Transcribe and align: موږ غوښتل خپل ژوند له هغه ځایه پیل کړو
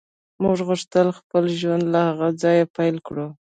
موږ 0.43 0.57
غوښتل 0.67 1.07
خپل 1.19 1.43
ژوند 1.59 1.83
له 1.93 1.99
هغه 2.09 2.27
ځایه 2.41 2.65
پیل 2.75 2.95
کړو 3.07 3.27